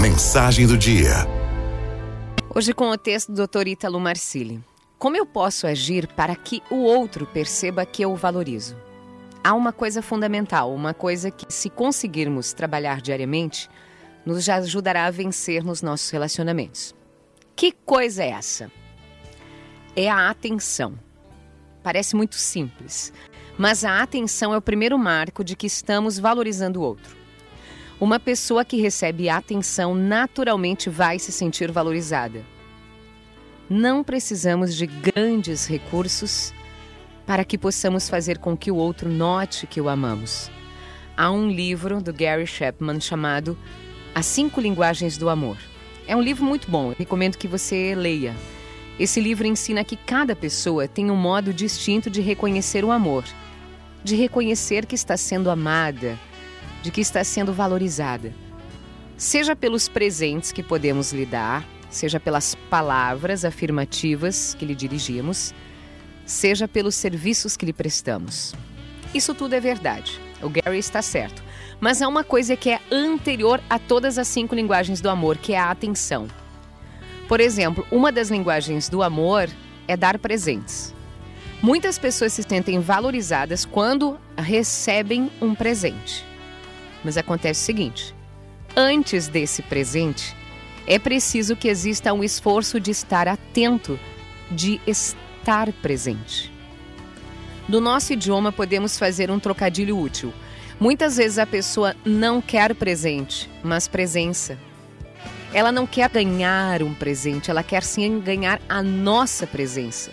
[0.00, 1.26] Mensagem do dia.
[2.54, 3.68] Hoje com o texto do Dr.
[3.68, 4.62] Ítalo Marcilli.
[4.98, 8.76] Como eu posso agir para que o outro perceba que eu o valorizo?
[9.44, 13.68] Há uma coisa fundamental, uma coisa que, se conseguirmos trabalhar diariamente,
[14.24, 16.94] nos ajudará a vencer nos nossos relacionamentos.
[17.54, 18.70] Que coisa é essa?
[19.94, 20.98] É a atenção.
[21.82, 23.12] Parece muito simples,
[23.58, 27.21] mas a atenção é o primeiro marco de que estamos valorizando o outro.
[28.02, 32.44] Uma pessoa que recebe atenção naturalmente vai se sentir valorizada.
[33.70, 36.52] Não precisamos de grandes recursos
[37.24, 40.50] para que possamos fazer com que o outro note que o amamos.
[41.16, 43.56] Há um livro do Gary Chapman chamado
[44.12, 45.56] As Cinco Linguagens do Amor.
[46.04, 48.34] É um livro muito bom, recomendo que você leia.
[48.98, 53.22] Esse livro ensina que cada pessoa tem um modo distinto de reconhecer o amor,
[54.02, 56.18] de reconhecer que está sendo amada,
[56.82, 58.32] de que está sendo valorizada.
[59.16, 65.54] Seja pelos presentes que podemos lhe dar, seja pelas palavras afirmativas que lhe dirigimos,
[66.26, 68.54] seja pelos serviços que lhe prestamos.
[69.14, 70.20] Isso tudo é verdade.
[70.42, 71.42] O Gary está certo.
[71.80, 75.52] Mas há uma coisa que é anterior a todas as cinco linguagens do amor, que
[75.52, 76.26] é a atenção.
[77.28, 79.48] Por exemplo, uma das linguagens do amor
[79.86, 80.94] é dar presentes.
[81.62, 86.24] Muitas pessoas se sentem valorizadas quando recebem um presente.
[87.04, 88.14] Mas acontece o seguinte:
[88.76, 90.36] antes desse presente,
[90.86, 93.98] é preciso que exista um esforço de estar atento,
[94.50, 96.52] de estar presente.
[97.68, 100.32] No nosso idioma, podemos fazer um trocadilho útil.
[100.80, 104.58] Muitas vezes a pessoa não quer presente, mas presença.
[105.54, 110.10] Ela não quer ganhar um presente, ela quer sim ganhar a nossa presença.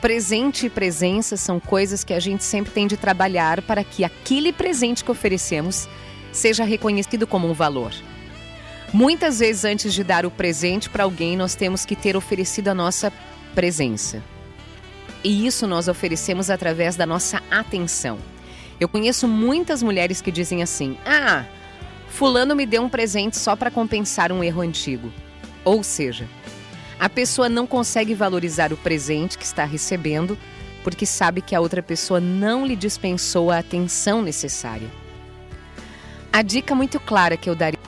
[0.00, 4.52] Presente e presença são coisas que a gente sempre tem de trabalhar para que aquele
[4.52, 5.88] presente que oferecemos
[6.32, 7.92] seja reconhecido como um valor.
[8.92, 12.74] Muitas vezes, antes de dar o presente para alguém, nós temos que ter oferecido a
[12.74, 13.12] nossa
[13.54, 14.22] presença.
[15.24, 18.18] E isso nós oferecemos através da nossa atenção.
[18.78, 21.44] Eu conheço muitas mulheres que dizem assim: Ah,
[22.08, 25.10] Fulano me deu um presente só para compensar um erro antigo.
[25.64, 26.28] Ou seja,
[26.98, 30.38] a pessoa não consegue valorizar o presente que está recebendo
[30.82, 34.88] porque sabe que a outra pessoa não lhe dispensou a atenção necessária.
[36.32, 37.78] A dica muito clara que eu daria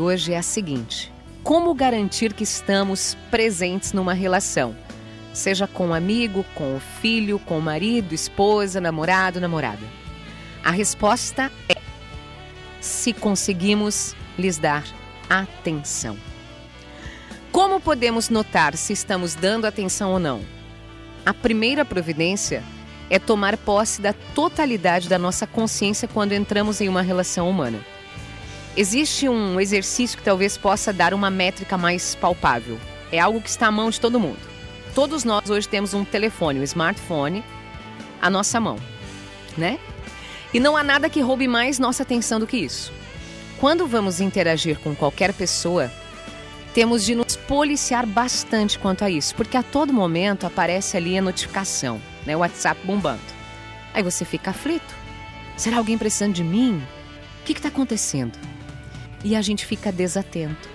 [0.00, 4.76] hoje é a seguinte: como garantir que estamos presentes numa relação?
[5.32, 9.86] Seja com um amigo, com o filho, com o marido, esposa, namorado, namorada.
[10.64, 11.80] A resposta é
[12.80, 14.84] se conseguimos lhes dar
[15.28, 16.16] atenção.
[17.52, 20.40] Como podemos notar se estamos dando atenção ou não?
[21.26, 22.62] A primeira providência
[23.10, 27.84] é tomar posse da totalidade da nossa consciência quando entramos em uma relação humana.
[28.76, 32.78] Existe um exercício que talvez possa dar uma métrica mais palpável.
[33.10, 34.38] É algo que está à mão de todo mundo.
[34.94, 37.42] Todos nós hoje temos um telefone, um smartphone,
[38.22, 38.76] à nossa mão,
[39.58, 39.80] né?
[40.54, 42.92] E não há nada que roube mais nossa atenção do que isso.
[43.58, 45.90] Quando vamos interagir com qualquer pessoa,
[46.72, 51.22] temos de nos policiar bastante quanto a isso, porque a todo momento aparece ali a
[51.22, 53.20] notificação né, o WhatsApp bombando.
[53.92, 54.94] Aí você fica aflito.
[55.56, 56.80] Será alguém precisando de mim?
[57.40, 58.38] O que está acontecendo?
[59.24, 60.68] E a gente fica desatento.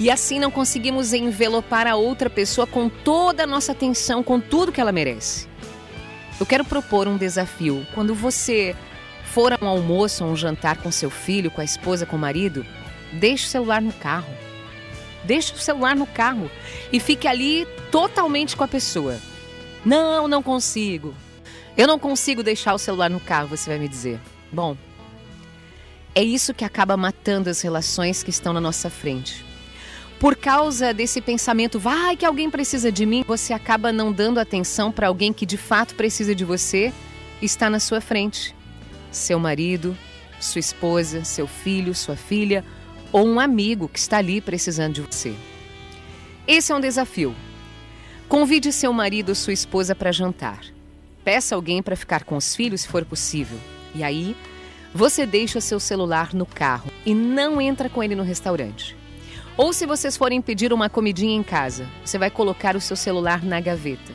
[0.00, 4.72] E assim não conseguimos envelopar a outra pessoa com toda a nossa atenção, com tudo
[4.72, 5.46] que ela merece.
[6.40, 7.86] Eu quero propor um desafio.
[7.94, 8.74] Quando você
[9.24, 12.18] for a um almoço, a um jantar com seu filho, com a esposa, com o
[12.18, 12.64] marido,
[13.12, 14.45] deixe o celular no carro.
[15.26, 16.48] Deixe o celular no carro
[16.92, 19.18] e fique ali totalmente com a pessoa.
[19.84, 21.14] Não, não consigo.
[21.76, 24.20] Eu não consigo deixar o celular no carro, você vai me dizer.
[24.52, 24.76] Bom,
[26.14, 29.44] é isso que acaba matando as relações que estão na nossa frente.
[30.18, 34.90] Por causa desse pensamento, vai que alguém precisa de mim, você acaba não dando atenção
[34.90, 36.92] para alguém que de fato precisa de você,
[37.42, 38.54] está na sua frente.
[39.10, 39.96] Seu marido,
[40.40, 42.64] sua esposa, seu filho, sua filha
[43.16, 45.34] ou um amigo que está ali precisando de você.
[46.46, 47.34] Esse é um desafio.
[48.28, 50.60] Convide seu marido ou sua esposa para jantar.
[51.24, 53.58] Peça alguém para ficar com os filhos se for possível.
[53.94, 54.36] E aí,
[54.94, 58.94] você deixa seu celular no carro e não entra com ele no restaurante.
[59.56, 63.42] Ou se vocês forem pedir uma comidinha em casa, você vai colocar o seu celular
[63.42, 64.12] na gaveta.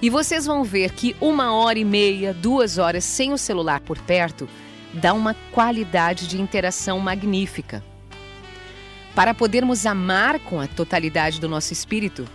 [0.00, 3.98] E vocês vão ver que uma hora e meia, duas horas sem o celular por
[3.98, 4.48] perto
[4.94, 7.82] dá uma qualidade de interação magnífica.
[9.14, 12.26] Para podermos amar com a totalidade do nosso espírito,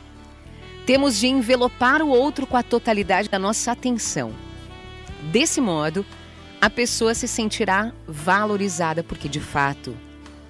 [0.85, 4.31] temos de envelopar o outro com a totalidade da nossa atenção.
[5.31, 6.05] Desse modo,
[6.61, 9.97] a pessoa se sentirá valorizada porque, de fato,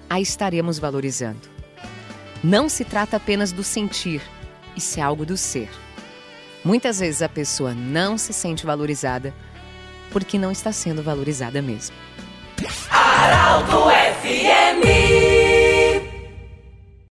[0.08, 1.48] a estaremos valorizando.
[2.44, 4.22] Não se trata apenas do sentir,
[4.76, 5.70] isso é algo do ser.
[6.64, 9.34] Muitas vezes a pessoa não se sente valorizada
[10.10, 11.96] porque não está sendo valorizada mesmo.
[12.90, 13.86] Araldo
[14.22, 15.17] FMI